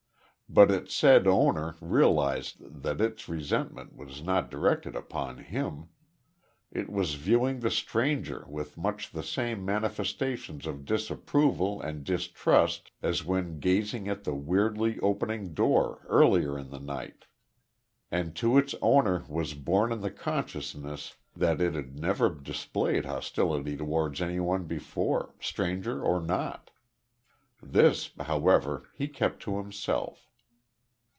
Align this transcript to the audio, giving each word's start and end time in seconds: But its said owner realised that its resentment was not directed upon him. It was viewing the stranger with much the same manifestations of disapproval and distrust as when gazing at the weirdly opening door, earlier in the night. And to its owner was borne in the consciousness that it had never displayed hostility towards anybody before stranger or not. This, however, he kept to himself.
But 0.53 0.69
its 0.69 0.93
said 0.93 1.27
owner 1.27 1.77
realised 1.79 2.57
that 2.83 2.99
its 2.99 3.29
resentment 3.29 3.95
was 3.95 4.21
not 4.21 4.51
directed 4.51 4.97
upon 4.97 5.37
him. 5.37 5.87
It 6.73 6.89
was 6.89 7.13
viewing 7.13 7.61
the 7.61 7.71
stranger 7.71 8.43
with 8.49 8.77
much 8.77 9.11
the 9.13 9.23
same 9.23 9.63
manifestations 9.63 10.67
of 10.67 10.83
disapproval 10.83 11.81
and 11.81 12.03
distrust 12.03 12.91
as 13.01 13.23
when 13.23 13.61
gazing 13.61 14.09
at 14.09 14.25
the 14.25 14.35
weirdly 14.35 14.99
opening 14.99 15.53
door, 15.53 16.05
earlier 16.09 16.57
in 16.59 16.69
the 16.69 16.81
night. 16.81 17.23
And 18.11 18.35
to 18.35 18.57
its 18.57 18.75
owner 18.81 19.23
was 19.29 19.53
borne 19.53 19.93
in 19.93 20.01
the 20.01 20.11
consciousness 20.11 21.15
that 21.33 21.61
it 21.61 21.75
had 21.75 21.95
never 21.97 22.29
displayed 22.29 23.05
hostility 23.05 23.77
towards 23.77 24.21
anybody 24.21 24.65
before 24.65 25.33
stranger 25.39 26.01
or 26.03 26.19
not. 26.19 26.71
This, 27.63 28.11
however, 28.19 28.89
he 28.93 29.07
kept 29.07 29.41
to 29.43 29.57
himself. 29.57 30.27